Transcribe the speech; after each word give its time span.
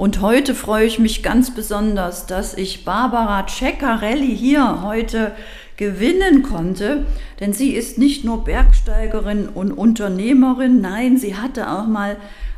Und 0.00 0.22
heute 0.22 0.54
freue 0.54 0.86
ich 0.86 0.98
mich 0.98 1.22
ganz 1.22 1.54
besonders, 1.54 2.24
dass 2.24 2.54
ich 2.54 2.86
Barbara 2.86 3.46
Ceccarelli 3.46 4.34
hier 4.34 4.80
heute 4.82 5.32
gewinnen 5.76 6.42
konnte, 6.42 7.04
denn 7.38 7.52
sie 7.52 7.74
ist 7.74 7.98
nicht 7.98 8.24
nur 8.24 8.42
Bergsteigerin 8.42 9.46
und 9.46 9.72
Unternehmerin, 9.72 10.80
nein, 10.80 11.18
sie 11.18 11.36
hatte 11.36 11.70
auch 11.70 11.86
mal 11.86 12.16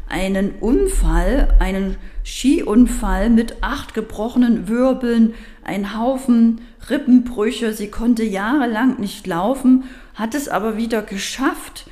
einen 0.08 0.52
Unfall, 0.60 1.48
einen 1.58 1.96
Skiunfall 2.24 3.28
mit 3.28 3.56
acht 3.61 3.93
gebrochenen 3.93 4.69
Wirbeln, 4.69 5.35
ein 5.65 5.99
Haufen 5.99 6.61
Rippenbrüche. 6.90 7.72
Sie 7.72 7.88
konnte 7.88 8.22
jahrelang 8.22 9.01
nicht 9.01 9.27
laufen, 9.27 9.83
hat 10.15 10.37
es 10.37 10.49
aber 10.49 10.77
wieder 10.77 11.03
geschafft, 11.03 11.87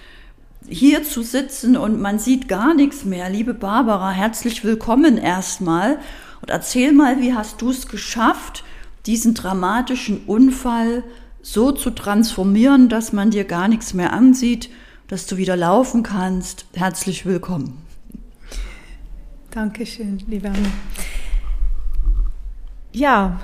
hier 0.70 1.02
zu 1.02 1.22
sitzen 1.22 1.76
und 1.76 2.00
man 2.00 2.18
sieht 2.20 2.48
gar 2.48 2.74
nichts 2.74 3.04
mehr. 3.04 3.28
Liebe 3.28 3.54
Barbara, 3.54 4.12
herzlich 4.12 4.64
willkommen 4.64 5.18
erstmal 5.18 5.98
und 6.40 6.48
erzähl 6.48 6.92
mal, 6.92 7.20
wie 7.20 7.34
hast 7.34 7.60
du 7.60 7.70
es 7.70 7.88
geschafft, 7.88 8.62
diesen 9.04 9.34
dramatischen 9.34 10.24
Unfall 10.26 11.02
so 11.42 11.72
zu 11.72 11.90
transformieren, 11.90 12.88
dass 12.88 13.12
man 13.12 13.30
dir 13.30 13.44
gar 13.44 13.66
nichts 13.66 13.94
mehr 13.94 14.12
ansieht, 14.12 14.70
dass 15.08 15.26
du 15.26 15.36
wieder 15.36 15.56
laufen 15.56 16.04
kannst. 16.04 16.66
Herzlich 16.74 17.26
willkommen. 17.26 17.82
Dankeschön, 19.50 20.22
liebe 20.28 20.48
Anne. 20.48 20.70
Ja, 22.92 23.40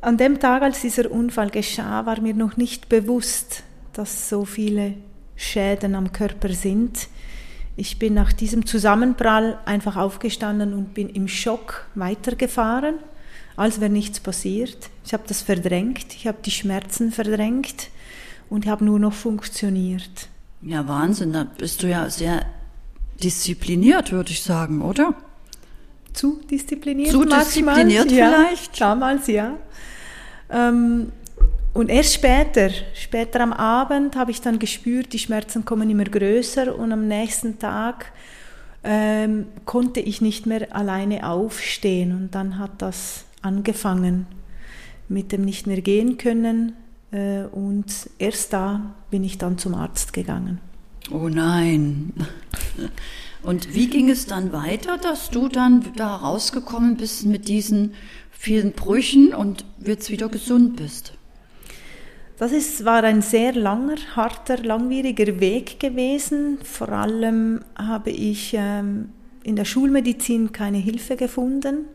an 0.00 0.16
dem 0.16 0.40
Tag, 0.40 0.62
als 0.62 0.80
dieser 0.80 1.10
Unfall 1.10 1.50
geschah, 1.50 2.06
war 2.06 2.20
mir 2.20 2.34
noch 2.34 2.56
nicht 2.56 2.88
bewusst, 2.88 3.62
dass 3.92 4.28
so 4.28 4.44
viele 4.44 4.94
Schäden 5.38 5.94
am 5.94 6.12
Körper 6.12 6.52
sind. 6.52 7.08
Ich 7.76 7.98
bin 7.98 8.12
nach 8.12 8.34
diesem 8.34 8.66
Zusammenprall 8.66 9.58
einfach 9.64 9.96
aufgestanden 9.96 10.74
und 10.74 10.92
bin 10.92 11.08
im 11.08 11.28
Schock 11.28 11.86
weitergefahren 11.94 12.96
als 13.58 13.80
wäre 13.80 13.90
nichts 13.90 14.20
passiert. 14.20 14.88
Ich 15.04 15.12
habe 15.12 15.24
das 15.26 15.42
verdrängt, 15.42 16.14
ich 16.14 16.28
habe 16.28 16.38
die 16.44 16.52
Schmerzen 16.52 17.10
verdrängt 17.10 17.88
und 18.48 18.66
habe 18.66 18.84
nur 18.84 19.00
noch 19.00 19.12
funktioniert. 19.12 20.28
Ja, 20.62 20.86
Wahnsinn, 20.86 21.32
da 21.32 21.44
bist 21.44 21.82
du 21.82 21.88
ja 21.88 22.08
sehr 22.08 22.46
diszipliniert, 23.22 24.12
würde 24.12 24.30
ich 24.30 24.42
sagen, 24.42 24.80
oder? 24.80 25.12
Zu 26.12 26.40
diszipliniert? 26.48 27.10
Zu 27.10 27.24
diszipliniert 27.24 28.12
ja, 28.12 28.30
vielleicht? 28.30 28.80
Damals, 28.80 29.26
ja. 29.26 29.56
Ähm, 30.50 31.10
und 31.74 31.90
erst 31.90 32.14
später, 32.14 32.70
später 32.94 33.40
am 33.40 33.52
Abend, 33.52 34.16
habe 34.16 34.30
ich 34.30 34.40
dann 34.40 34.58
gespürt, 34.58 35.12
die 35.12 35.18
Schmerzen 35.18 35.64
kommen 35.64 35.90
immer 35.90 36.04
größer 36.04 36.76
und 36.76 36.92
am 36.92 37.06
nächsten 37.06 37.58
Tag 37.58 38.12
ähm, 38.84 39.46
konnte 39.64 40.00
ich 40.00 40.20
nicht 40.20 40.46
mehr 40.46 40.74
alleine 40.74 41.28
aufstehen 41.28 42.12
und 42.12 42.34
dann 42.34 42.58
hat 42.58 42.70
das 42.78 43.24
angefangen 43.42 44.26
mit 45.08 45.32
dem 45.32 45.44
nicht 45.44 45.66
mehr 45.66 45.80
gehen 45.80 46.18
können 46.18 46.74
äh, 47.10 47.44
und 47.44 48.10
erst 48.18 48.52
da 48.52 48.94
bin 49.10 49.24
ich 49.24 49.38
dann 49.38 49.58
zum 49.58 49.74
Arzt 49.74 50.12
gegangen. 50.12 50.60
Oh 51.10 51.28
nein. 51.28 52.12
Und 53.42 53.74
wie 53.74 53.88
ging 53.88 54.10
es 54.10 54.26
dann 54.26 54.52
weiter, 54.52 54.98
dass 54.98 55.30
du 55.30 55.48
dann 55.48 55.84
da 55.96 56.16
rausgekommen 56.16 56.96
bist 56.96 57.24
mit 57.24 57.48
diesen 57.48 57.94
vielen 58.30 58.72
Brüchen 58.72 59.32
und 59.32 59.64
jetzt 59.84 60.10
wieder 60.10 60.28
gesund 60.28 60.76
bist? 60.76 61.17
Das 62.38 62.52
ist, 62.52 62.84
war 62.84 63.02
ein 63.04 63.20
sehr 63.20 63.52
langer, 63.52 63.96
harter, 64.14 64.58
langwieriger 64.58 65.40
Weg 65.40 65.80
gewesen. 65.80 66.58
Vor 66.62 66.90
allem 66.90 67.64
habe 67.76 68.10
ich 68.10 68.54
ähm, 68.56 69.10
in 69.42 69.56
der 69.56 69.64
Schulmedizin 69.64 70.52
keine 70.52 70.78
Hilfe 70.78 71.16
gefunden 71.16 71.86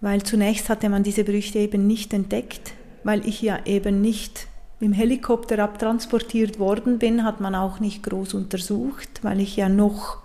weil 0.00 0.22
zunächst 0.22 0.68
hatte 0.68 0.88
man 0.88 1.02
diese 1.02 1.24
Brüche 1.24 1.58
eben 1.58 1.86
nicht 1.86 2.12
entdeckt, 2.12 2.72
weil 3.04 3.26
ich 3.26 3.42
ja 3.42 3.58
eben 3.66 4.00
nicht 4.00 4.46
im 4.80 4.92
Helikopter 4.92 5.58
abtransportiert 5.58 6.58
worden 6.58 6.98
bin, 6.98 7.22
hat 7.22 7.40
man 7.40 7.54
auch 7.54 7.80
nicht 7.80 8.02
groß 8.02 8.34
untersucht, 8.34 9.20
weil 9.22 9.40
ich 9.40 9.56
ja 9.56 9.68
noch 9.68 10.18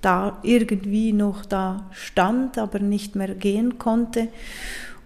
da 0.00 0.38
irgendwie 0.42 1.12
noch 1.12 1.44
da 1.44 1.90
stand, 1.92 2.58
aber 2.58 2.78
nicht 2.78 3.14
mehr 3.14 3.34
gehen 3.34 3.78
konnte. 3.78 4.28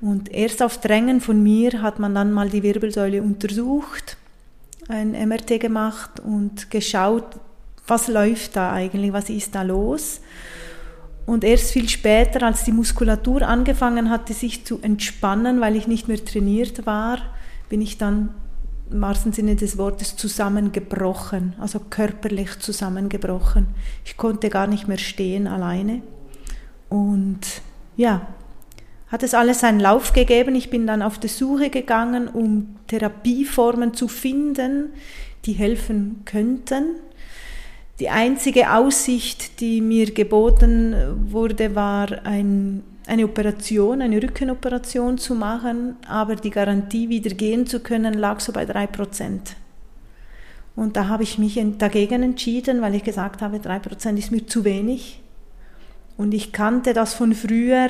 Und 0.01 0.31
erst 0.33 0.63
auf 0.63 0.79
Drängen 0.79 1.21
von 1.21 1.43
mir 1.43 1.83
hat 1.83 1.99
man 1.99 2.15
dann 2.15 2.33
mal 2.33 2.49
die 2.49 2.63
Wirbelsäule 2.63 3.23
untersucht, 3.23 4.17
ein 4.89 5.13
MRT 5.13 5.59
gemacht 5.59 6.21
und 6.21 6.71
geschaut, 6.71 7.25
was 7.87 8.09
läuft 8.09 8.57
da 8.57 8.73
eigentlich, 8.73 9.13
was 9.13 9.31
ist 9.31 9.55
da 9.55 9.63
los. 9.63 10.21
Und 11.25 11.43
erst 11.43 11.73
viel 11.73 11.89
später, 11.89 12.45
als 12.45 12.65
die 12.65 12.73
Muskulatur 12.73 13.43
angefangen 13.43 14.11
hatte, 14.11 14.33
sich 14.33 14.65
zu 14.65 14.81
entspannen, 14.81 15.61
weil 15.61 15.75
ich 15.75 15.89
nicht 15.89 16.07
mehr 16.09 16.25
trainiert 16.25 16.87
war, 16.87 17.19
bin 17.69 17.81
ich 17.81 17.99
dann 17.99 18.31
im 18.91 19.01
wahrsten 19.01 19.33
Sinne 19.33 19.57
des 19.57 19.79
Wortes 19.79 20.15
zusammengebrochen, 20.15 21.55
also 21.59 21.81
körperlich 21.81 22.61
zusammengebrochen. 22.61 23.67
Ich 24.05 24.17
konnte 24.17 24.49
gar 24.49 24.69
nicht 24.69 24.87
mehr 24.87 24.99
stehen 24.99 25.49
alleine. 25.49 26.03
Und 26.89 27.41
ja, 27.97 28.29
hat 29.09 29.23
es 29.23 29.35
alles 29.35 29.61
seinen 29.61 29.81
Lauf 29.81 30.13
gegeben. 30.13 30.55
Ich 30.55 30.71
bin 30.71 30.87
dann 30.87 31.03
auf 31.03 31.19
die 31.19 31.29
Suche 31.29 31.71
gegangen, 31.71 32.29
um 32.29 32.77
Therapieformen 32.89 33.95
zu 33.95 34.09
finden, 34.09 34.93
die 35.45 35.53
helfen 35.53 36.23
könnten. 36.25 36.97
Die 37.99 38.11
einzige 38.11 38.73
Aussicht, 38.75 39.61
die 39.61 39.81
mir 39.81 40.13
geboten 40.13 40.95
wurde, 41.31 41.75
war 41.75 42.27
ein, 42.27 42.83
eine 43.07 43.25
Operation, 43.25 44.03
eine 44.03 44.23
Rückenoperation 44.23 45.17
zu 45.17 45.35
machen, 45.35 45.97
aber 46.07 46.37
die 46.37 46.51
Garantie, 46.51 47.09
wieder 47.09 47.31
gehen 47.31 47.67
zu 47.67 47.81
können, 47.81 48.15
lag 48.15 48.41
so 48.41 48.53
bei 48.53 48.67
drei 48.67 48.87
Prozent. 48.87 49.57
Und 50.75 50.97
da 50.97 51.09
habe 51.09 51.23
ich 51.23 51.39
mich 51.39 51.59
dagegen 51.79 52.23
entschieden, 52.23 52.83
weil 52.83 52.95
ich 52.97 53.03
gesagt 53.03 53.41
habe, 53.41 53.61
drei 53.61 53.79
Prozent 53.79 54.19
ist 54.19 54.31
mir 54.31 54.47
zu 54.47 54.65
wenig. 54.65 55.23
Und 56.19 56.35
ich 56.35 56.53
kannte 56.53 56.93
das 56.93 57.15
von 57.15 57.35
früher. 57.35 57.89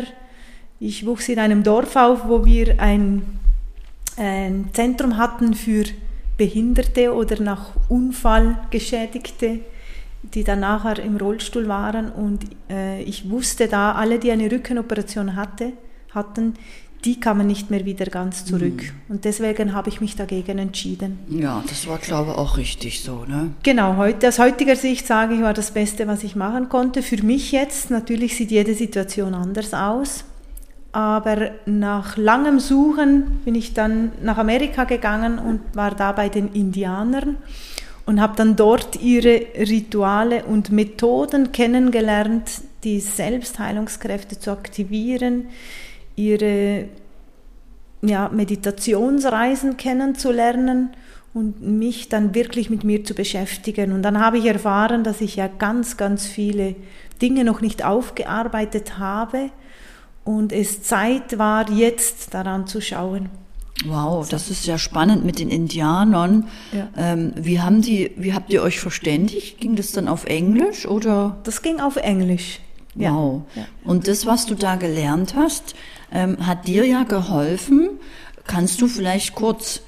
Ich 0.79 1.07
wuchs 1.07 1.29
in 1.29 1.39
einem 1.39 1.63
Dorf 1.63 1.97
auf, 1.97 2.29
wo 2.29 2.45
wir 2.45 2.81
ein, 2.81 3.23
ein 4.17 4.71
Zentrum 4.73 5.17
hatten 5.17 5.55
für 5.55 5.85
Behinderte 6.37 7.15
oder 7.15 7.41
nach 7.41 7.71
Unfall 7.89 8.59
geschädigte 8.71 9.61
die 10.35 10.45
dann 10.45 10.61
nachher 10.61 10.99
im 10.99 11.17
Rollstuhl 11.17 11.69
waren 11.69 12.11
und 12.11 12.45
äh, 12.71 13.03
ich 13.03 13.31
wusste 13.31 13.69
da, 13.69 13.93
alle, 13.93 14.19
die 14.19 14.31
eine 14.31 14.51
Rückenoperation 14.51 15.37
hatte, 15.37 15.73
hatten, 16.15 16.55
die 17.05 17.21
kamen 17.21 17.47
nicht 17.47 17.71
mehr 17.71 17.85
wieder 17.85 18.07
ganz 18.07 18.45
zurück. 18.45 18.83
Mhm. 18.83 19.15
Und 19.15 19.25
deswegen 19.25 19.75
habe 19.75 19.91
ich 19.91 20.01
mich 20.01 20.17
dagegen 20.17 20.59
entschieden. 20.59 21.19
Ja, 21.29 21.63
das 21.69 21.87
war, 21.87 21.99
glaube 21.99 22.33
ich, 22.33 22.37
auch 22.37 22.57
richtig 22.57 23.03
so, 23.03 23.25
ne? 23.25 23.53
Genau, 23.63 23.97
heute, 23.97 24.27
aus 24.29 24.39
heutiger 24.39 24.75
Sicht 24.75 25.07
sage 25.07 25.35
ich, 25.35 25.43
war 25.43 25.55
das 25.55 25.71
Beste, 25.71 26.09
was 26.09 26.25
ich 26.25 26.35
machen 26.35 26.69
konnte. 26.69 27.03
Für 27.03 27.23
mich 27.23 27.53
jetzt, 27.53 27.91
natürlich 27.91 28.37
sieht 28.37 28.51
jede 28.51 28.75
Situation 28.75 29.35
anders 29.35 29.73
aus. 29.73 30.25
Aber 30.97 31.51
nach 31.67 32.17
langem 32.17 32.59
Suchen 32.59 33.43
bin 33.45 33.55
ich 33.55 33.75
dann 33.75 34.13
nach 34.23 34.39
Amerika 34.39 34.85
gegangen 34.85 35.39
und 35.39 35.61
war 35.75 35.95
da 35.95 36.13
bei 36.13 36.31
den 36.31 36.51
Indianern 36.55 37.37
und 38.07 38.19
habe 38.19 38.33
dann 38.35 38.57
dort 38.57 39.03
ihre 39.03 39.43
Rituale 39.59 40.47
und 40.47 40.73
Methoden 40.73 41.53
kennengelernt, 41.53 42.63
die 42.83 43.01
Selbstheilungskräfte 43.01 44.39
zu 44.39 44.51
aktivieren, 44.51 45.49
ihre 46.15 46.89
ja, 48.01 48.31
Meditationsreisen 48.31 49.77
kennenzulernen 49.77 50.93
und 51.35 51.61
mich 51.61 52.09
dann 52.09 52.35
wirklich 52.35 52.71
mit 52.71 52.85
mir 52.85 53.05
zu 53.05 53.13
beschäftigen. 53.13 53.93
Und 53.93 54.01
dann 54.01 54.19
habe 54.19 54.39
ich 54.39 54.47
erfahren, 54.47 55.05
dass 55.05 55.21
ich 55.21 55.37
ja 55.37 55.47
ganz, 55.47 55.99
ganz 55.99 56.27
viele 56.27 56.75
Dinge 57.21 57.45
noch 57.45 57.61
nicht 57.61 57.85
aufgearbeitet 57.85 58.99
habe 58.99 59.51
und 60.27 60.53
es 60.53 60.83
Zeit 60.83 61.39
war, 61.39 61.71
jetzt 61.71 62.35
daran 62.35 62.67
zu 62.67 62.83
schauen. 62.83 63.31
Wow, 63.87 64.29
das 64.29 64.51
ist 64.51 64.67
ja 64.67 64.77
spannend 64.77 65.25
mit 65.25 65.39
den 65.39 65.51
Indianern. 65.51 66.49
Ja. 66.73 66.89
Ähm, 66.97 67.33
wie 67.37 67.61
haben 67.61 67.81
die, 67.81 68.11
wie 68.17 68.35
habt 68.35 68.53
ihr 68.53 68.63
euch 68.63 68.81
verständigt? 68.81 69.61
Ging 69.61 69.77
das 69.77 69.93
dann 69.93 70.09
auf 70.09 70.25
Englisch 70.25 70.87
oder? 70.87 71.37
Das 71.45 71.63
ging 71.63 71.81
auf 71.81 71.97
Englisch. 71.97 72.61
Wow. 72.97 73.43
Ja. 73.55 73.67
Und 73.85 74.09
das, 74.09 74.27
was 74.27 74.47
du 74.47 74.55
da 74.55 74.77
gelernt 74.77 75.35
hast, 75.37 75.75
ähm, 76.11 76.45
hat 76.45 76.67
dir 76.67 76.85
ja 76.87 77.05
geholfen. 77.05 77.91
Kannst 78.47 78.81
du 78.81 78.89
vielleicht 78.89 79.35
kurz 79.35 79.83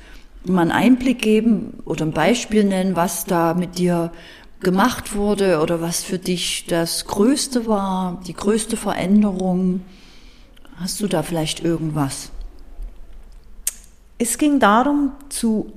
mal 0.45 0.63
einen 0.63 0.71
Einblick 0.71 1.21
geben 1.21 1.81
oder 1.85 2.05
ein 2.05 2.13
Beispiel 2.13 2.63
nennen, 2.63 2.95
was 2.95 3.25
da 3.25 3.55
mit 3.55 3.79
dir 3.79 4.13
gemacht 4.61 5.17
wurde 5.17 5.61
oder 5.61 5.81
was 5.81 6.05
für 6.05 6.19
dich 6.19 6.67
das 6.69 7.07
Größte 7.07 7.67
war, 7.67 8.21
die 8.27 8.35
größte 8.35 8.77
Veränderung? 8.77 9.81
Hast 10.81 11.01
du 11.01 11.09
da 11.09 11.23
vielleicht 11.23 11.65
irgendwas? 11.65 12.31
Es 14.19 14.39
ging 14.39 14.61
darum 14.61 15.13
zu 15.29 15.73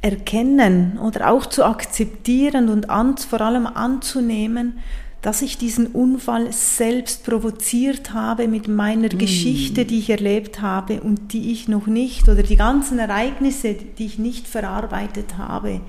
erkennen 0.00 0.98
oder 0.98 1.30
auch 1.30 1.46
zu 1.46 1.64
akzeptieren 1.64 2.68
und 2.68 2.90
an, 2.90 3.16
vor 3.18 3.40
allem 3.40 3.66
anzunehmen, 3.66 4.78
dass 5.22 5.42
ich 5.42 5.58
diesen 5.58 5.88
Unfall 5.88 6.52
selbst 6.52 7.24
provoziert 7.24 8.14
habe 8.14 8.48
mit 8.48 8.68
meiner 8.68 9.12
mm. 9.12 9.18
Geschichte, 9.18 9.84
die 9.84 9.98
ich 9.98 10.10
erlebt 10.10 10.60
habe 10.60 11.00
und 11.00 11.32
die 11.32 11.50
ich 11.50 11.68
noch 11.68 11.86
nicht 11.86 12.28
oder 12.28 12.42
die 12.42 12.56
ganzen 12.56 12.98
Ereignisse, 12.98 13.74
die 13.74 14.06
ich 14.06 14.18
nicht 14.18 14.46
verarbeitet 14.46 15.36
habe. 15.36 15.80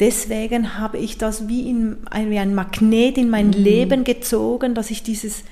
Deswegen 0.00 0.78
habe 0.78 0.98
ich 0.98 1.18
das 1.18 1.48
wie, 1.48 1.68
in, 1.68 1.98
wie 2.28 2.38
ein 2.38 2.54
Magnet 2.54 3.18
in 3.18 3.28
mein 3.28 3.50
mm. 3.50 3.52
Leben 3.52 4.04
gezogen, 4.04 4.74
dass 4.74 4.90
ich 4.90 5.02
dieses 5.02 5.44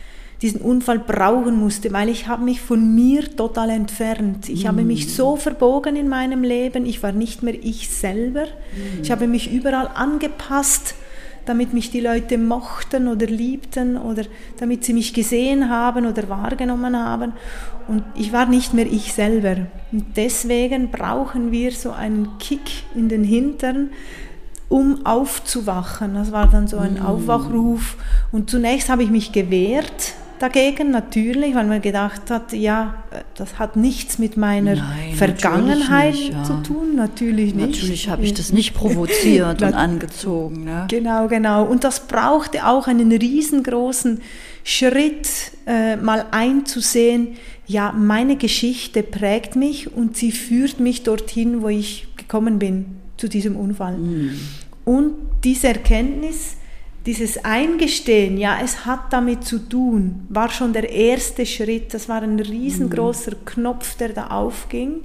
diesen 0.42 0.60
Unfall 0.60 0.98
brauchen 0.98 1.56
musste, 1.56 1.92
weil 1.92 2.08
ich 2.08 2.26
habe 2.26 2.44
mich 2.44 2.60
von 2.60 2.94
mir 2.94 3.34
total 3.34 3.70
entfernt. 3.70 4.48
Ich 4.48 4.64
mm. 4.64 4.69
habe 4.69 4.82
mich 4.82 5.14
so 5.14 5.36
verbogen 5.36 5.96
in 5.96 6.08
meinem 6.08 6.42
Leben, 6.42 6.86
ich 6.86 7.02
war 7.02 7.12
nicht 7.12 7.42
mehr 7.42 7.54
ich 7.54 7.88
selber. 7.88 8.44
Mm. 8.44 9.02
Ich 9.02 9.10
habe 9.10 9.26
mich 9.26 9.52
überall 9.52 9.88
angepasst, 9.94 10.96
damit 11.46 11.72
mich 11.72 11.90
die 11.90 12.00
Leute 12.00 12.38
mochten 12.38 13.08
oder 13.08 13.26
liebten 13.26 13.96
oder 13.96 14.25
damit 14.58 14.84
sie 14.84 14.92
mich 14.92 15.14
gesehen 15.14 15.69
haben 15.69 16.06
oder 16.06 16.28
wahrgenommen 16.28 16.96
haben. 16.96 17.32
Und 17.87 18.02
ich 18.14 18.32
war 18.32 18.46
nicht 18.46 18.75
mehr 18.75 18.87
ich 18.87 19.12
selber. 19.12 19.56
Und 19.92 20.16
deswegen 20.16 20.90
brauchen 20.90 21.52
wir 21.52 21.72
so 21.72 21.92
einen 21.92 22.38
Kick 22.38 22.84
in 22.94 23.08
den 23.08 23.25
Hintern, 23.25 23.90
um 24.69 25.04
aufzuwachen. 25.04 26.14
Das 26.14 26.32
war 26.32 26.48
dann 26.48 26.66
so 26.66 26.78
ein 26.78 26.94
mm. 26.94 27.06
Aufwachruf. 27.06 27.96
Und 28.32 28.50
zunächst 28.50 28.88
habe 28.88 29.02
ich 29.02 29.10
mich 29.10 29.32
gewehrt, 29.32 30.14
dagegen, 30.44 30.91
natürlich, 30.91 31.55
weil 31.55 31.67
man 31.67 31.81
gedacht 31.81 32.31
hat, 32.31 32.52
ja, 32.52 33.02
das 33.35 33.58
hat 33.58 33.76
nichts 33.76 34.19
mit 34.19 34.37
meiner 34.37 34.76
Nein, 34.76 35.14
Vergangenheit 35.14 36.14
nicht, 36.14 36.32
ja. 36.32 36.44
zu 36.44 36.62
tun, 36.62 36.96
natürlich 36.96 37.55
nicht. 37.55 37.70
Natürlich 37.70 38.08
habe 38.08 38.23
ich 38.23 38.35
das 38.35 38.52
nicht 38.52 38.75
provoziert 38.81 39.62
und 39.62 39.75
angezogen. 39.75 40.64
Ne? 40.64 40.87
Genau, 40.88 41.29
genau. 41.29 41.64
Und 41.64 41.85
das 41.85 42.06
brauchte 42.06 42.67
auch 42.67 42.87
einen 42.87 43.11
riesengroßen 43.11 44.20
Schritt, 44.64 45.29
äh, 45.67 45.96
mal 45.96 46.26
einzusehen, 46.31 47.37
ja, 47.67 47.93
meine 47.93 48.37
Geschichte 48.37 49.02
prägt 49.02 49.56
mich 49.56 49.94
und 49.94 50.17
sie 50.17 50.32
führt 50.32 50.81
mich 50.81 51.02
dorthin, 51.02 51.62
wo 51.62 51.69
ich 51.69 52.06
gekommen 52.17 52.58
bin, 52.58 52.85
zu 53.17 53.29
diesem 53.29 53.56
Unfall. 53.56 53.97
Mhm. 53.97 54.38
Und 54.85 55.14
diese 55.44 55.69
Erkenntnis, 55.69 56.56
dieses 57.06 57.44
Eingestehen, 57.44 58.38
ja, 58.38 58.58
es 58.62 58.86
hat 58.86 59.12
damit 59.12 59.44
zu 59.44 59.58
tun, 59.58 60.26
war 60.30 60.48
schon 60.50 60.72
der 60.72 60.90
erste 60.90 61.44
Schritt. 61.44 61.92
Das 61.92 62.08
war 62.08 62.22
ein 62.22 62.40
riesengroßer 62.40 63.32
mhm. 63.32 63.44
Knopf, 63.44 63.96
der 63.96 64.10
da 64.10 64.28
aufging. 64.28 65.02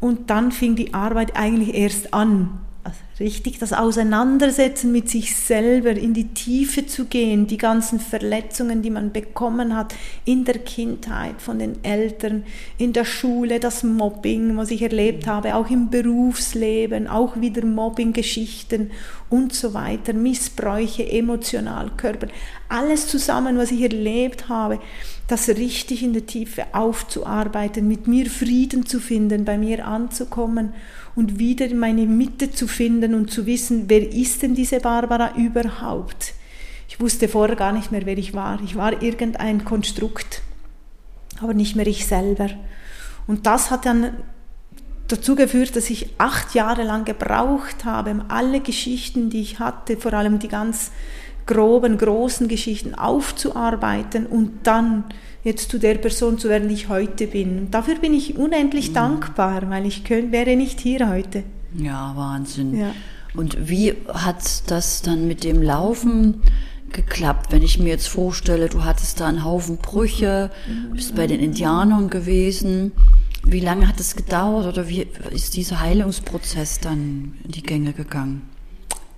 Und 0.00 0.30
dann 0.30 0.50
fing 0.50 0.74
die 0.74 0.94
Arbeit 0.94 1.36
eigentlich 1.36 1.74
erst 1.74 2.12
an 2.12 2.60
also 2.84 2.98
richtig 3.20 3.60
das 3.60 3.72
Auseinandersetzen 3.72 4.90
mit 4.90 5.08
sich 5.08 5.36
selber, 5.36 5.90
in 5.90 6.14
die 6.14 6.28
Tiefe 6.34 6.86
zu 6.86 7.04
gehen, 7.04 7.46
die 7.46 7.56
ganzen 7.56 8.00
Verletzungen, 8.00 8.82
die 8.82 8.90
man 8.90 9.12
bekommen 9.12 9.76
hat 9.76 9.94
in 10.24 10.44
der 10.44 10.58
Kindheit 10.58 11.40
von 11.40 11.60
den 11.60 11.84
Eltern, 11.84 12.44
in 12.78 12.92
der 12.92 13.04
Schule, 13.04 13.60
das 13.60 13.84
Mobbing, 13.84 14.56
was 14.56 14.72
ich 14.72 14.82
erlebt 14.82 15.28
habe, 15.28 15.54
auch 15.54 15.70
im 15.70 15.90
Berufsleben, 15.90 17.06
auch 17.06 17.40
wieder 17.40 17.64
Mobbing-Geschichten 17.64 18.90
und 19.30 19.54
so 19.54 19.74
weiter, 19.74 20.12
Missbräuche, 20.12 21.08
emotional, 21.08 21.90
Körper, 21.96 22.26
alles 22.68 23.06
zusammen, 23.06 23.58
was 23.58 23.70
ich 23.70 23.82
erlebt 23.82 24.48
habe, 24.48 24.80
das 25.28 25.48
richtig 25.48 26.02
in 26.02 26.12
der 26.12 26.26
Tiefe 26.26 26.66
aufzuarbeiten, 26.72 27.86
mit 27.86 28.08
mir 28.08 28.28
Frieden 28.28 28.86
zu 28.86 28.98
finden, 28.98 29.44
bei 29.44 29.56
mir 29.56 29.86
anzukommen 29.86 30.74
und 31.14 31.38
wieder 31.38 31.66
in 31.66 31.78
meine 31.78 32.06
Mitte 32.06 32.50
zu 32.50 32.66
finden 32.66 33.14
und 33.14 33.30
zu 33.30 33.46
wissen, 33.46 33.84
wer 33.88 34.12
ist 34.12 34.42
denn 34.42 34.54
diese 34.54 34.80
Barbara 34.80 35.36
überhaupt? 35.36 36.34
Ich 36.88 37.00
wusste 37.00 37.28
vorher 37.28 37.56
gar 37.56 37.72
nicht 37.72 37.90
mehr, 37.90 38.04
wer 38.04 38.18
ich 38.18 38.34
war. 38.34 38.60
Ich 38.62 38.76
war 38.76 39.02
irgendein 39.02 39.64
Konstrukt, 39.64 40.42
aber 41.40 41.54
nicht 41.54 41.76
mehr 41.76 41.86
ich 41.86 42.06
selber. 42.06 42.50
Und 43.26 43.46
das 43.46 43.70
hat 43.70 43.86
dann 43.86 44.16
dazu 45.08 45.34
geführt, 45.34 45.76
dass 45.76 45.90
ich 45.90 46.10
acht 46.18 46.54
Jahre 46.54 46.82
lang 46.82 47.04
gebraucht 47.04 47.84
habe, 47.84 48.24
alle 48.28 48.60
Geschichten, 48.60 49.30
die 49.30 49.42
ich 49.42 49.58
hatte, 49.58 49.96
vor 49.96 50.12
allem 50.14 50.38
die 50.38 50.48
ganz 50.48 50.90
groben, 51.46 51.98
großen 51.98 52.48
Geschichten 52.48 52.94
aufzuarbeiten 52.94 54.26
und 54.26 54.66
dann 54.66 55.04
jetzt 55.44 55.70
zu 55.70 55.78
der 55.78 55.96
Person 55.96 56.38
zu 56.38 56.48
werden, 56.48 56.68
die 56.68 56.74
ich 56.74 56.88
heute 56.88 57.26
bin. 57.26 57.58
Und 57.58 57.70
dafür 57.74 57.96
bin 57.96 58.14
ich 58.14 58.36
unendlich 58.36 58.90
mhm. 58.90 58.94
dankbar, 58.94 59.68
weil 59.70 59.86
ich 59.86 60.04
könnt, 60.04 60.32
wäre 60.32 60.56
nicht 60.56 60.80
hier 60.80 61.08
heute. 61.08 61.42
Ja, 61.76 62.12
Wahnsinn. 62.16 62.78
Ja. 62.78 62.94
Und 63.34 63.68
wie 63.68 63.94
hat 64.08 64.70
das 64.70 65.02
dann 65.02 65.26
mit 65.26 65.42
dem 65.42 65.62
Laufen 65.62 66.42
geklappt, 66.92 67.50
wenn 67.50 67.62
ich 67.62 67.78
mir 67.78 67.88
jetzt 67.88 68.08
vorstelle, 68.08 68.68
du 68.68 68.84
hattest 68.84 69.20
da 69.20 69.26
einen 69.26 69.44
Haufen 69.44 69.78
Brüche, 69.78 70.50
bist 70.92 71.14
bei 71.14 71.26
den 71.26 71.40
Indianern 71.40 72.10
gewesen. 72.10 72.92
Wie 73.44 73.60
lange 73.60 73.88
hat 73.88 73.98
es 73.98 74.14
gedauert 74.14 74.66
oder 74.66 74.88
wie 74.88 75.06
ist 75.30 75.56
dieser 75.56 75.80
Heilungsprozess 75.80 76.80
dann 76.80 77.34
in 77.44 77.50
die 77.50 77.62
Gänge 77.62 77.92
gegangen? 77.92 78.42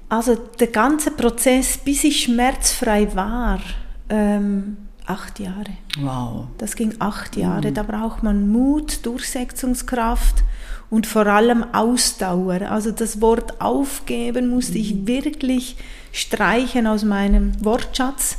Also 0.09 0.37
der 0.37 0.69
ganze 0.69 1.11
Prozess, 1.11 1.79
bis 1.79 2.05
ich 2.05 2.23
schmerzfrei 2.23 3.15
war, 3.17 3.61
ähm, 4.09 4.77
acht 5.07 5.39
Jahre. 5.39 5.73
Wow. 5.99 6.47
Das 6.59 6.77
ging 6.77 6.95
acht 6.99 7.37
Jahre. 7.37 7.71
Mhm. 7.71 7.75
Da 7.75 7.83
braucht 7.83 8.23
man 8.23 8.51
Mut, 8.51 9.05
Durchsetzungskraft 9.05 10.43
und 10.91 11.07
vor 11.07 11.27
allem 11.27 11.65
Ausdauer. 11.73 12.71
Also 12.71 12.91
das 12.91 13.21
Wort 13.21 13.61
aufgeben 13.61 14.49
musste 14.49 14.79
mhm. 14.79 14.81
ich 14.81 15.07
wirklich 15.07 15.77
streichen 16.13 16.87
aus 16.87 17.05
meinem 17.05 17.53
Wortschatz. 17.65 18.39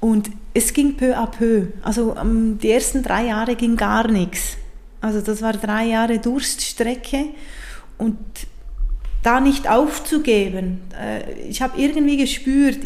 Und 0.00 0.30
es 0.52 0.74
ging 0.74 0.96
peu 0.96 1.16
à 1.16 1.26
peu. 1.26 1.68
Also 1.82 2.12
um, 2.12 2.58
die 2.58 2.70
ersten 2.70 3.02
drei 3.02 3.26
Jahre 3.26 3.56
ging 3.56 3.76
gar 3.76 4.08
nichts. 4.10 4.58
Also 5.00 5.20
das 5.20 5.40
war 5.40 5.52
drei 5.54 5.86
Jahre 5.86 6.18
Durststrecke 6.18 7.26
und 7.98 8.18
da 9.22 9.40
nicht 9.40 9.68
aufzugeben. 9.68 10.82
Äh, 10.98 11.48
ich 11.48 11.62
habe 11.62 11.80
irgendwie 11.80 12.18
gespürt, 12.18 12.78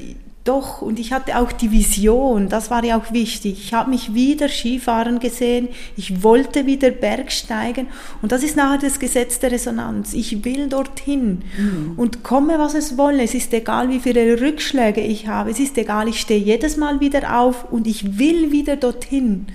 doch, 0.48 0.80
und 0.80 0.98
ich 0.98 1.12
hatte 1.12 1.38
auch 1.38 1.52
die 1.52 1.70
Vision, 1.70 2.48
das 2.48 2.70
war 2.70 2.82
ja 2.82 2.98
auch 2.98 3.12
wichtig. 3.12 3.62
Ich 3.62 3.74
habe 3.74 3.90
mich 3.90 4.14
wieder 4.14 4.48
Skifahren 4.48 5.18
gesehen, 5.18 5.68
ich 5.96 6.22
wollte 6.22 6.64
wieder 6.64 6.90
Bergsteigen 6.90 7.88
und 8.22 8.32
das 8.32 8.42
ist 8.42 8.56
nachher 8.56 8.78
das 8.78 8.98
Gesetz 8.98 9.38
der 9.40 9.52
Resonanz. 9.52 10.14
Ich 10.14 10.44
will 10.46 10.68
dorthin 10.68 11.42
mhm. 11.58 11.92
und 11.98 12.22
komme, 12.22 12.58
was 12.58 12.74
es 12.74 12.96
wolle. 12.96 13.22
Es 13.24 13.34
ist 13.34 13.52
egal, 13.52 13.90
wie 13.90 14.00
viele 14.00 14.40
Rückschläge 14.40 15.02
ich 15.02 15.28
habe, 15.28 15.50
es 15.50 15.60
ist 15.60 15.76
egal, 15.76 16.08
ich 16.08 16.20
stehe 16.20 16.40
jedes 16.40 16.78
Mal 16.78 17.00
wieder 17.00 17.38
auf 17.38 17.70
und 17.70 17.86
ich 17.86 18.18
will 18.18 18.50
wieder 18.50 18.76
dorthin. 18.76 19.48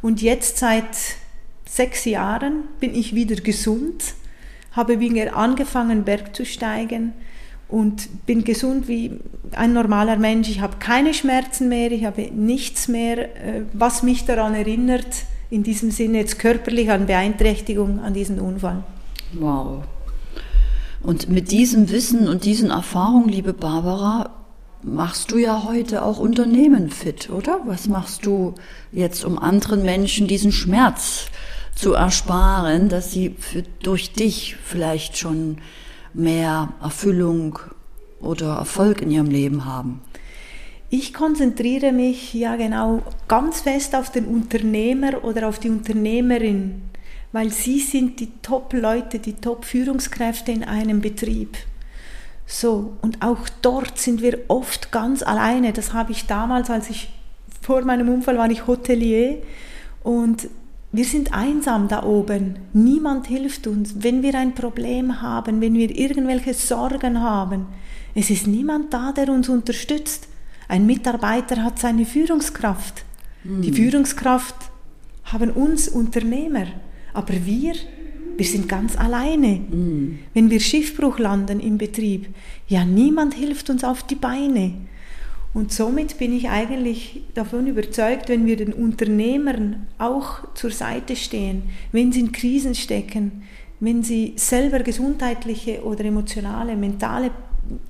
Und 0.00 0.22
jetzt 0.22 0.56
seit 0.56 0.96
sechs 1.66 2.06
Jahren 2.06 2.64
bin 2.80 2.94
ich 2.94 3.14
wieder 3.14 3.36
gesund, 3.36 4.14
habe 4.72 5.00
wieder 5.00 5.36
angefangen, 5.36 6.04
Berg 6.04 6.34
zu 6.34 6.46
steigen 6.46 7.12
und 7.70 8.26
bin 8.26 8.44
gesund 8.44 8.88
wie 8.88 9.12
ein 9.52 9.72
normaler 9.72 10.16
Mensch. 10.16 10.48
Ich 10.48 10.60
habe 10.60 10.76
keine 10.78 11.14
Schmerzen 11.14 11.68
mehr, 11.68 11.92
ich 11.92 12.04
habe 12.04 12.22
nichts 12.32 12.88
mehr, 12.88 13.18
äh, 13.18 13.62
was 13.72 14.02
mich 14.02 14.24
daran 14.24 14.54
erinnert, 14.54 15.06
in 15.50 15.62
diesem 15.62 15.90
Sinne 15.90 16.18
jetzt 16.18 16.38
körperlich 16.38 16.90
an 16.90 17.06
Beeinträchtigung, 17.06 18.00
an 18.00 18.14
diesen 18.14 18.38
Unfall. 18.38 18.84
Wow. 19.32 19.84
Und 21.02 21.28
mit 21.28 21.50
diesem 21.50 21.90
Wissen 21.90 22.28
und 22.28 22.44
diesen 22.44 22.70
Erfahrungen, 22.70 23.28
liebe 23.28 23.52
Barbara, 23.52 24.30
machst 24.82 25.30
du 25.30 25.38
ja 25.38 25.64
heute 25.64 26.04
auch 26.04 26.18
Unternehmen 26.18 26.90
fit, 26.90 27.30
oder? 27.30 27.60
Was 27.66 27.88
machst 27.88 28.26
du 28.26 28.54
jetzt, 28.92 29.24
um 29.24 29.38
anderen 29.38 29.82
Menschen 29.82 30.26
diesen 30.26 30.52
Schmerz 30.52 31.26
zu 31.74 31.94
ersparen, 31.94 32.88
dass 32.88 33.10
sie 33.10 33.34
für, 33.38 33.62
durch 33.82 34.12
dich 34.12 34.56
vielleicht 34.62 35.16
schon 35.16 35.58
mehr 36.14 36.72
Erfüllung 36.82 37.58
oder 38.20 38.56
Erfolg 38.56 39.02
in 39.02 39.10
ihrem 39.10 39.26
Leben 39.26 39.64
haben? 39.64 40.00
Ich 40.92 41.14
konzentriere 41.14 41.92
mich 41.92 42.34
ja 42.34 42.56
genau 42.56 43.02
ganz 43.28 43.60
fest 43.60 43.94
auf 43.94 44.10
den 44.10 44.24
Unternehmer 44.24 45.22
oder 45.22 45.48
auf 45.48 45.60
die 45.60 45.70
Unternehmerin, 45.70 46.82
weil 47.30 47.50
sie 47.50 47.78
sind 47.78 48.18
die 48.18 48.32
Top-Leute, 48.42 49.20
die 49.20 49.34
Top-Führungskräfte 49.34 50.50
in 50.50 50.64
einem 50.64 51.00
Betrieb. 51.00 51.56
So, 52.44 52.94
und 53.02 53.22
auch 53.22 53.48
dort 53.62 53.98
sind 53.98 54.20
wir 54.20 54.40
oft 54.48 54.90
ganz 54.90 55.22
alleine. 55.22 55.72
Das 55.72 55.92
habe 55.92 56.10
ich 56.10 56.26
damals, 56.26 56.68
als 56.68 56.90
ich 56.90 57.08
vor 57.62 57.82
meinem 57.82 58.08
Unfall 58.08 58.36
war, 58.36 58.50
ich 58.50 58.66
Hotelier 58.66 59.40
und 60.02 60.48
wir 60.92 61.04
sind 61.04 61.32
einsam 61.32 61.88
da 61.88 62.02
oben. 62.02 62.56
Niemand 62.72 63.28
hilft 63.28 63.66
uns. 63.66 64.02
Wenn 64.02 64.22
wir 64.22 64.34
ein 64.34 64.54
Problem 64.54 65.22
haben, 65.22 65.60
wenn 65.60 65.74
wir 65.74 65.96
irgendwelche 65.96 66.54
Sorgen 66.54 67.20
haben, 67.20 67.66
es 68.14 68.30
ist 68.30 68.46
niemand 68.46 68.92
da, 68.92 69.12
der 69.12 69.28
uns 69.28 69.48
unterstützt. 69.48 70.26
Ein 70.66 70.86
Mitarbeiter 70.86 71.62
hat 71.62 71.78
seine 71.78 72.06
Führungskraft. 72.06 73.04
Mhm. 73.44 73.62
Die 73.62 73.72
Führungskraft 73.72 74.56
haben 75.24 75.50
uns 75.50 75.88
Unternehmer. 75.88 76.66
Aber 77.12 77.34
wir, 77.44 77.74
wir 78.36 78.46
sind 78.46 78.68
ganz 78.68 78.96
alleine. 78.96 79.60
Mhm. 79.70 80.18
Wenn 80.34 80.50
wir 80.50 80.58
Schiffbruch 80.58 81.20
landen 81.20 81.60
im 81.60 81.78
Betrieb, 81.78 82.34
ja, 82.66 82.84
niemand 82.84 83.34
hilft 83.34 83.70
uns 83.70 83.84
auf 83.84 84.02
die 84.02 84.16
Beine. 84.16 84.74
Und 85.52 85.72
somit 85.72 86.18
bin 86.18 86.32
ich 86.32 86.48
eigentlich 86.48 87.22
davon 87.34 87.66
überzeugt, 87.66 88.28
wenn 88.28 88.46
wir 88.46 88.56
den 88.56 88.72
Unternehmern 88.72 89.88
auch 89.98 90.54
zur 90.54 90.70
Seite 90.70 91.16
stehen, 91.16 91.64
wenn 91.90 92.12
sie 92.12 92.20
in 92.20 92.32
Krisen 92.32 92.76
stecken, 92.76 93.42
wenn 93.80 94.04
sie 94.04 94.34
selber 94.36 94.80
gesundheitliche 94.80 95.82
oder 95.82 96.04
emotionale, 96.04 96.76
mentale 96.76 97.32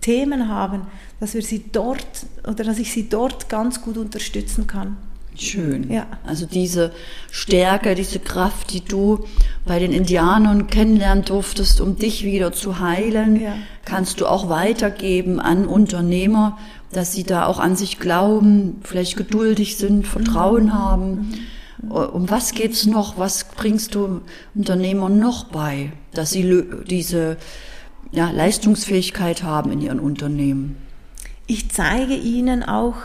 Themen 0.01 0.49
haben, 0.49 0.83
dass 1.21 1.35
wir 1.35 1.43
sie 1.43 1.65
dort 1.71 2.27
oder 2.45 2.65
dass 2.65 2.79
ich 2.79 2.93
sie 2.93 3.09
dort 3.09 3.49
ganz 3.49 3.83
gut 3.83 3.99
unterstützen 3.99 4.67
kann. 4.67 4.97
Schön. 5.37 5.91
Ja. 5.91 6.07
Also 6.27 6.45
diese 6.45 6.93
Stärke, 7.31 7.95
diese 7.95 8.19
Kraft, 8.19 8.73
die 8.73 8.85
du 8.85 9.25
bei 9.65 9.79
den 9.79 9.93
Indianern 9.93 10.67
kennenlernen 10.67 11.25
durftest, 11.25 11.81
um 11.81 11.97
dich 11.97 12.25
wieder 12.25 12.53
zu 12.53 12.81
heilen, 12.81 13.41
ja. 13.41 13.55
kannst 13.85 14.21
du 14.21 14.27
auch 14.27 14.49
weitergeben 14.49 15.41
an 15.41 15.67
Unternehmer, 15.67 16.59
dass 16.93 17.13
sie 17.13 17.25
da 17.25 17.47
auch 17.47 17.59
an 17.59 17.77
sich 17.77 17.99
glauben, 17.99 18.81
vielleicht 18.83 19.17
geduldig 19.17 19.77
sind, 19.77 20.07
Vertrauen 20.07 20.67
mhm. 20.67 20.75
haben. 20.75 21.11
Mhm. 21.13 21.91
Um 21.91 22.29
was 22.29 22.53
geht's 22.53 22.85
noch? 22.85 23.17
Was 23.17 23.45
bringst 23.45 23.95
du 23.95 24.21
Unternehmern 24.55 25.19
noch 25.19 25.45
bei, 25.45 25.93
dass 26.13 26.31
sie 26.31 26.65
diese 26.87 27.39
ja, 28.13 28.31
Leistungsfähigkeit 28.31 29.43
haben 29.43 29.73
in 29.73 29.81
ihren 29.81 30.01
Unternehmen? 30.01 30.77
Ich 31.47 31.71
zeige 31.71 32.15
ihnen 32.15 32.63
auch, 32.63 32.97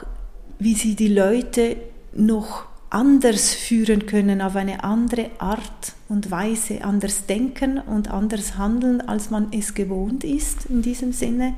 wie 0.60 0.74
sie 0.74 0.96
die 0.96 1.08
Leute 1.08 1.78
noch 2.14 2.66
anders 2.90 3.54
führen 3.54 4.06
können, 4.06 4.42
auf 4.42 4.56
eine 4.56 4.84
andere 4.84 5.32
Art 5.40 5.94
und 6.08 6.30
Weise, 6.30 6.84
anders 6.84 7.26
denken 7.26 7.80
und 7.80 8.12
anders 8.12 8.58
handeln, 8.58 9.02
als 9.02 9.32
man 9.32 9.48
es 9.52 9.74
gewohnt 9.74 10.24
ist 10.24 10.66
in 10.68 10.82
diesem 10.82 11.12
Sinne. 11.12 11.56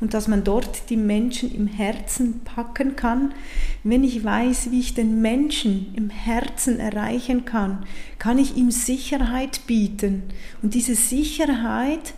Und 0.00 0.14
dass 0.14 0.28
man 0.28 0.44
dort 0.44 0.90
die 0.90 0.96
Menschen 0.96 1.54
im 1.54 1.66
Herzen 1.66 2.40
packen 2.40 2.94
kann. 2.94 3.32
Wenn 3.84 4.04
ich 4.04 4.22
weiß, 4.22 4.70
wie 4.70 4.80
ich 4.80 4.94
den 4.94 5.22
Menschen 5.22 5.94
im 5.96 6.10
Herzen 6.10 6.78
erreichen 6.78 7.44
kann, 7.44 7.84
kann 8.18 8.38
ich 8.38 8.56
ihm 8.56 8.70
Sicherheit 8.70 9.66
bieten. 9.66 10.24
Und 10.62 10.74
diese 10.74 10.94
Sicherheit 10.94 12.14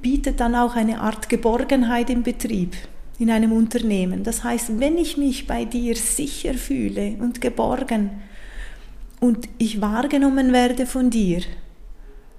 bietet 0.00 0.38
dann 0.38 0.54
auch 0.54 0.76
eine 0.76 1.00
Art 1.00 1.28
Geborgenheit 1.28 2.10
im 2.10 2.22
Betrieb 2.22 2.76
in 3.18 3.30
einem 3.30 3.52
Unternehmen. 3.52 4.22
Das 4.22 4.44
heißt, 4.44 4.78
wenn 4.78 4.96
ich 4.96 5.16
mich 5.16 5.46
bei 5.46 5.64
dir 5.64 5.96
sicher 5.96 6.54
fühle 6.54 7.16
und 7.20 7.40
geborgen 7.40 8.10
und 9.20 9.48
ich 9.58 9.80
wahrgenommen 9.80 10.52
werde 10.52 10.86
von 10.86 11.10
dir, 11.10 11.42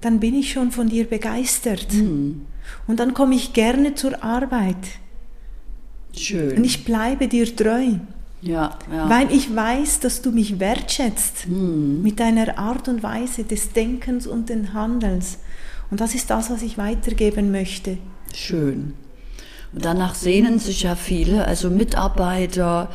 dann 0.02 0.20
bin 0.20 0.34
ich 0.36 0.54
schon 0.54 0.72
von 0.72 0.88
dir 0.88 1.06
begeistert. 1.06 1.94
Mhm. 1.94 2.46
Und 2.88 3.00
dann 3.00 3.14
komme 3.14 3.36
ich 3.36 3.54
gerne 3.54 3.96
zur 3.96 4.24
Arbeit. 4.24 4.78
Schön. 6.16 6.58
Und 6.58 6.64
ich 6.64 6.86
bleibe 6.86 7.28
dir 7.28 7.54
treu. 7.56 7.96
Ja, 8.42 8.80
ja. 8.90 9.10
Weil 9.10 9.34
ich 9.34 9.54
weiß, 9.54 10.00
dass 10.00 10.22
du 10.22 10.32
mich 10.32 10.60
wertschätzt 10.60 11.48
mhm. 11.48 12.02
mit 12.02 12.22
deiner 12.22 12.58
Art 12.58 12.88
und 12.88 13.04
Weise 13.04 13.44
des 13.44 13.74
Denkens 13.74 14.28
und 14.28 14.48
des 14.48 14.74
Handelns. 14.74 15.40
Und 15.92 16.00
das 16.00 16.16
ist 16.16 16.30
das, 16.30 16.50
was 16.50 16.62
ich 16.62 16.78
weitergeben 16.78 17.52
möchte. 17.52 17.98
Schön. 18.34 18.94
Und 19.74 19.86
danach 19.86 20.16
sehnen 20.16 20.60
sich 20.60 20.84
ja 20.84 20.96
viele, 20.96 21.46
also 21.46 21.70
Mitarbeiter 21.70 22.90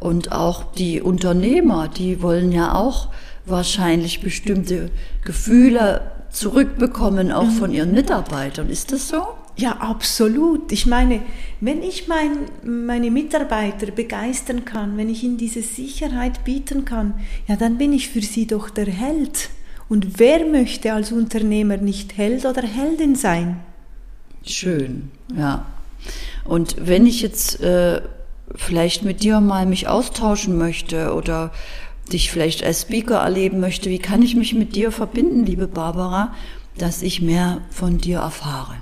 und 0.00 0.32
auch 0.32 0.72
die 0.72 1.00
Unternehmer, 1.00 1.88
die 1.88 2.22
wollen 2.22 2.52
ja 2.52 2.74
auch 2.74 3.08
wahrscheinlich 3.46 4.20
bestimmte 4.20 4.90
Gefühle 5.24 6.10
zurückbekommen, 6.30 7.30
auch 7.30 7.48
von 7.50 7.72
ihren 7.72 7.92
Mitarbeitern. 7.92 8.68
Ist 8.68 8.92
das 8.92 9.08
so? 9.08 9.22
Ja, 9.56 9.76
absolut. 9.76 10.72
Ich 10.72 10.86
meine, 10.86 11.20
wenn 11.60 11.82
ich 11.82 12.08
mein, 12.08 12.38
meine 12.64 13.10
Mitarbeiter 13.10 13.92
begeistern 13.92 14.64
kann, 14.64 14.96
wenn 14.96 15.08
ich 15.08 15.22
ihnen 15.22 15.36
diese 15.36 15.62
Sicherheit 15.62 16.44
bieten 16.44 16.84
kann, 16.84 17.14
ja, 17.46 17.54
dann 17.54 17.78
bin 17.78 17.92
ich 17.92 18.08
für 18.08 18.22
sie 18.22 18.46
doch 18.46 18.68
der 18.68 18.86
Held. 18.86 19.50
Und 19.88 20.18
wer 20.18 20.44
möchte 20.44 20.92
als 20.92 21.12
Unternehmer 21.12 21.76
nicht 21.76 22.16
Held 22.16 22.46
oder 22.46 22.62
Heldin 22.62 23.14
sein? 23.14 23.60
Schön, 24.42 25.10
ja. 25.36 25.66
Und 26.44 26.76
wenn 26.78 27.06
ich 27.06 27.22
jetzt 27.22 27.60
äh, 27.60 28.02
vielleicht 28.54 29.02
mit 29.02 29.22
dir 29.22 29.40
mal 29.40 29.64
mich 29.66 29.88
austauschen 29.88 30.58
möchte 30.58 31.14
oder 31.14 31.50
dich 32.12 32.30
vielleicht 32.30 32.62
als 32.62 32.82
Speaker 32.82 33.16
erleben 33.16 33.58
möchte, 33.60 33.88
wie 33.90 33.98
kann 33.98 34.22
ich 34.22 34.36
mich 34.36 34.54
mit 34.54 34.76
dir 34.76 34.92
verbinden, 34.92 35.44
liebe 35.46 35.66
Barbara, 35.66 36.34
dass 36.76 37.02
ich 37.02 37.22
mehr 37.22 37.62
von 37.70 37.96
dir 37.98 38.18
erfahre? 38.18 38.74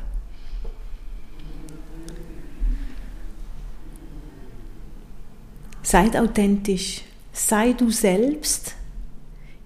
Seid 5.84 6.17
authentisch, 6.17 7.03
sei 7.32 7.74
du 7.74 7.91
selbst. 7.91 8.74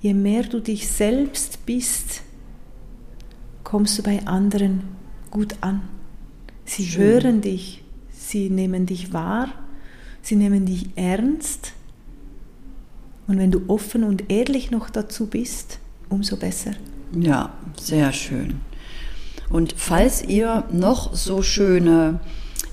Je 0.01 0.13
mehr 0.13 0.44
du 0.44 0.60
dich 0.60 0.88
selbst 0.88 1.66
bist, 1.66 2.22
kommst 3.63 3.98
du 3.98 4.04
bei 4.04 4.25
anderen 4.25 4.84
gut 5.30 5.56
an. 5.62 5.82
Sie 6.66 6.86
Schön. 6.86 7.01
hören 7.01 7.42
dich, 7.42 7.84
sie 8.12 8.50
nehmen 8.50 8.86
dich 8.86 9.13
wahr 9.13 9.61
sie 10.22 10.36
nehmen 10.36 10.66
dich 10.66 10.90
ernst. 10.96 11.74
Und 13.28 13.38
wenn 13.38 13.51
du 13.51 13.62
offen 13.68 14.04
und 14.04 14.32
ehrlich 14.32 14.72
noch 14.72 14.90
dazu 14.90 15.28
bist, 15.28 15.80
umso 16.10 16.36
besser. 16.38 16.72
Ja, 17.18 17.54
sehr 17.80 18.12
schön. 18.13 18.62
Und 19.50 19.75
falls 19.78 20.24
ihr 20.24 20.63
noch 20.72 21.13
so 21.13 21.42
schöne 21.42 22.20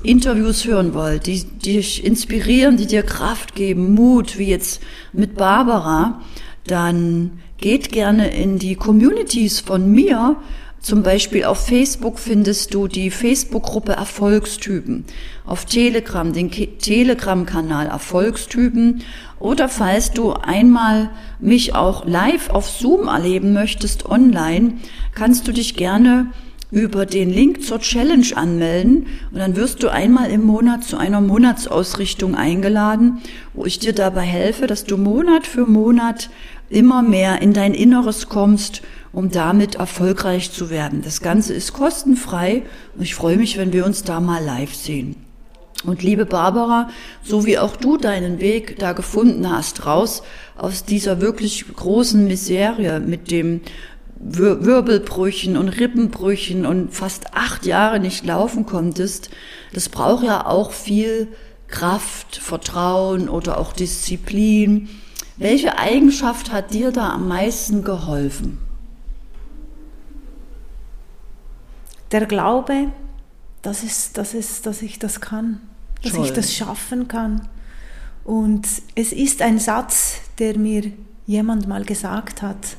Interviews 0.02 0.64
hören 0.64 0.94
wollt, 0.94 1.26
die, 1.26 1.44
die 1.44 1.74
dich 1.74 2.04
inspirieren, 2.04 2.76
die 2.76 2.86
dir 2.86 3.02
Kraft 3.02 3.54
geben, 3.54 3.94
Mut, 3.94 4.38
wie 4.38 4.48
jetzt 4.48 4.80
mit 5.12 5.34
Barbara, 5.34 6.22
dann 6.66 7.40
geht 7.56 7.90
gerne 7.90 8.32
in 8.34 8.58
die 8.58 8.76
Communities 8.76 9.60
von 9.60 9.90
mir 9.90 10.36
zum 10.80 11.02
Beispiel 11.02 11.44
auf 11.44 11.66
Facebook 11.66 12.18
findest 12.18 12.72
du 12.72 12.86
die 12.86 13.10
Facebook-Gruppe 13.10 13.92
Erfolgstypen, 13.92 15.04
auf 15.44 15.64
Telegram 15.64 16.32
den 16.32 16.50
Telegram-Kanal 16.50 17.88
Erfolgstypen 17.88 19.02
oder 19.40 19.68
falls 19.68 20.12
du 20.12 20.32
einmal 20.32 21.10
mich 21.40 21.74
auch 21.74 22.06
live 22.06 22.50
auf 22.50 22.70
Zoom 22.70 23.08
erleben 23.08 23.52
möchtest 23.52 24.06
online, 24.06 24.74
kannst 25.14 25.48
du 25.48 25.52
dich 25.52 25.74
gerne 25.74 26.28
über 26.70 27.06
den 27.06 27.30
Link 27.30 27.64
zur 27.64 27.80
Challenge 27.80 28.26
anmelden 28.34 29.06
und 29.32 29.38
dann 29.38 29.56
wirst 29.56 29.82
du 29.82 29.88
einmal 29.88 30.30
im 30.30 30.42
Monat 30.42 30.84
zu 30.84 30.98
einer 30.98 31.20
Monatsausrichtung 31.20 32.34
eingeladen, 32.34 33.22
wo 33.54 33.64
ich 33.64 33.78
dir 33.78 33.94
dabei 33.94 34.22
helfe, 34.22 34.66
dass 34.66 34.84
du 34.84 34.98
Monat 34.98 35.46
für 35.46 35.66
Monat 35.66 36.28
immer 36.68 37.02
mehr 37.02 37.40
in 37.40 37.54
dein 37.54 37.72
Inneres 37.72 38.28
kommst 38.28 38.82
um 39.12 39.30
damit 39.30 39.76
erfolgreich 39.76 40.52
zu 40.52 40.70
werden. 40.70 41.02
Das 41.02 41.20
Ganze 41.20 41.54
ist 41.54 41.72
kostenfrei 41.72 42.62
und 42.96 43.02
ich 43.02 43.14
freue 43.14 43.36
mich, 43.36 43.58
wenn 43.58 43.72
wir 43.72 43.86
uns 43.86 44.02
da 44.02 44.20
mal 44.20 44.44
live 44.44 44.74
sehen. 44.74 45.16
Und 45.84 46.02
liebe 46.02 46.26
Barbara, 46.26 46.90
so 47.22 47.46
wie 47.46 47.58
auch 47.58 47.76
du 47.76 47.96
deinen 47.96 48.40
Weg 48.40 48.78
da 48.78 48.92
gefunden 48.92 49.48
hast, 49.50 49.86
raus 49.86 50.22
aus 50.56 50.84
dieser 50.84 51.20
wirklich 51.20 51.64
großen 51.74 52.26
Miserie 52.26 52.98
mit 52.98 53.30
dem 53.30 53.60
Wirbelbrüchen 54.20 55.56
und 55.56 55.68
Rippenbrüchen 55.68 56.66
und 56.66 56.92
fast 56.92 57.34
acht 57.34 57.64
Jahre 57.64 58.00
nicht 58.00 58.26
laufen 58.26 58.66
konntest, 58.66 59.30
das 59.72 59.88
braucht 59.88 60.24
ja 60.24 60.46
auch 60.46 60.72
viel 60.72 61.28
Kraft, 61.68 62.36
Vertrauen 62.36 63.28
oder 63.28 63.58
auch 63.58 63.72
Disziplin. 63.72 64.88
Welche 65.36 65.78
Eigenschaft 65.78 66.50
hat 66.50 66.74
dir 66.74 66.90
da 66.90 67.10
am 67.10 67.28
meisten 67.28 67.84
geholfen? 67.84 68.58
Der 72.12 72.26
Glaube, 72.26 72.88
dass, 73.62 73.82
es, 73.82 74.12
dass, 74.12 74.34
es, 74.34 74.62
dass 74.62 74.82
ich 74.82 74.98
das 74.98 75.20
kann. 75.20 75.60
dass 76.02 76.12
Toll. 76.12 76.24
ich 76.24 76.32
das 76.32 76.54
schaffen 76.54 77.08
kann. 77.08 77.48
Und 78.24 78.68
es 78.94 79.12
ist 79.12 79.42
ein 79.42 79.58
Satz, 79.58 80.20
der 80.38 80.58
mir 80.58 80.92
jemand 81.26 81.66
mal 81.66 81.84
gesagt 81.84 82.42
hat. 82.42 82.76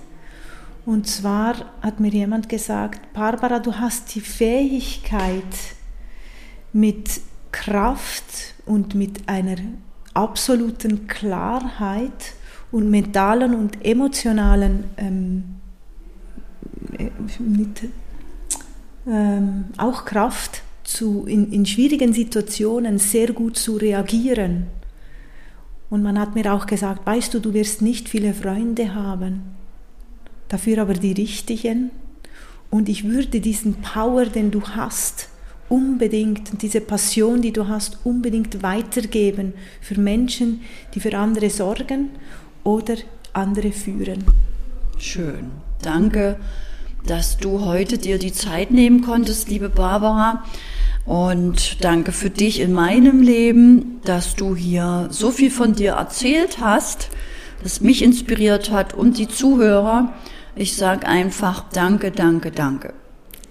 Und 0.86 1.08
zwar 1.08 1.56
hat 1.82 2.00
mir 2.00 2.12
jemand 2.12 2.50
gesagt, 2.50 3.14
Barbara, 3.14 3.60
du 3.60 3.76
hast 3.76 4.16
die 4.16 4.22
Fähigkeit, 4.22 5.44
mit 6.74 7.22
Kraft 7.52 8.54
und 8.66 8.96
mit 8.96 9.28
einer 9.28 9.58
absoluten 10.14 11.08
Klarheit 11.08 12.34
und 12.72 12.90
mentalen 12.90 13.56
und 13.56 13.84
emotionalen 13.84 14.84
ähm, 14.98 15.44
äh, 16.98 17.10
mit, 17.40 17.90
ähm, 19.10 19.66
auch 19.78 20.06
Kraft 20.06 20.62
zu, 20.84 21.26
in, 21.26 21.52
in 21.52 21.66
schwierigen 21.66 22.14
Situationen 22.14 22.98
sehr 22.98 23.34
gut 23.34 23.58
zu 23.58 23.78
reagieren. 23.78 24.68
Und 25.90 26.04
man 26.04 26.20
hat 26.20 26.36
mir 26.36 26.54
auch 26.54 26.66
gesagt, 26.66 27.06
weißt 27.06 27.34
du, 27.34 27.40
du 27.40 27.54
wirst 27.54 27.82
nicht 27.82 28.10
viele 28.10 28.34
Freunde 28.34 28.94
haben, 28.94 29.42
dafür 30.48 30.80
aber 30.80 30.94
die 30.94 31.14
richtigen. 31.14 31.92
Und 32.70 32.90
ich 32.90 33.04
würde 33.06 33.40
diesen 33.40 33.76
Power, 33.76 34.26
den 34.26 34.52
du 34.52 34.62
hast, 34.62 35.30
unbedingt 35.70 36.62
diese 36.62 36.82
Passion, 36.82 37.42
die 37.42 37.54
du 37.54 37.68
hast, 37.68 38.00
unbedingt 38.04 38.62
weitergeben 38.62 39.54
für 39.82 40.00
Menschen, 40.00 40.62
die 40.94 41.00
für 41.00 41.18
andere 41.18 41.50
sorgen 41.50 42.10
oder 42.64 42.96
andere 43.34 43.72
führen. 43.72 44.24
Schön. 44.98 45.52
Danke, 45.82 46.38
dass 47.06 47.38
du 47.38 47.66
heute 47.66 47.98
dir 47.98 48.20
die 48.20 48.34
Zeit 48.34 48.72
nehmen 48.72 49.02
konntest, 49.02 49.50
liebe 49.50 49.70
Barbara. 49.70 50.44
Und 51.06 51.84
danke 51.84 52.12
für 52.12 52.30
dich 52.30 52.60
in 52.60 52.74
meinem 52.74 53.22
Leben, 53.22 54.00
dass 54.04 54.36
du 54.36 54.56
hier 54.56 55.08
so 55.10 55.32
viel 55.32 55.50
von 55.50 55.74
dir 55.74 55.94
erzählt 55.94 56.60
hast, 56.62 57.10
das 57.64 57.82
mich 57.82 58.04
inspiriert 58.04 58.72
hat 58.72 58.94
und 58.94 59.18
die 59.18 59.28
Zuhörer. 59.28 60.14
Ich 60.56 60.76
sage 60.76 61.08
einfach 61.08 61.66
danke, 61.74 62.12
danke, 62.12 62.52
danke. 62.52 62.94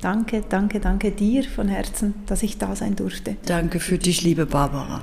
Danke, 0.00 0.44
danke, 0.48 0.78
danke 0.78 1.10
dir 1.10 1.42
von 1.42 1.68
Herzen, 1.68 2.14
dass 2.26 2.42
ich 2.44 2.58
da 2.58 2.76
sein 2.76 2.94
durfte. 2.94 3.36
Danke 3.46 3.80
für 3.80 3.98
dich, 3.98 4.22
liebe 4.22 4.46
Barbara. 4.46 5.02